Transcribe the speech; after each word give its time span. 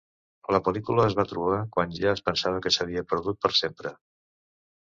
La 0.53 0.59
pel·lícula 0.67 1.03
es 1.09 1.17
va 1.19 1.25
trobar 1.33 1.59
quan 1.77 1.93
ja 1.99 2.09
es 2.13 2.25
pensava 2.31 2.65
que 2.65 2.73
s’havia 2.79 3.07
perdut 3.15 3.41
per 3.47 3.53
sempre. 3.63 3.93